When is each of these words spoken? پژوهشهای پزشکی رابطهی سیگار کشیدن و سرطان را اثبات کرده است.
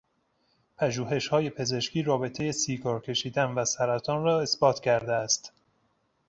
پژوهشهای 0.77 1.49
پزشکی 1.49 2.03
رابطهی 2.03 2.51
سیگار 2.51 3.01
کشیدن 3.01 3.45
و 3.45 3.65
سرطان 3.65 4.23
را 4.23 4.41
اثبات 4.41 4.79
کرده 4.79 5.13
است. 5.13 5.53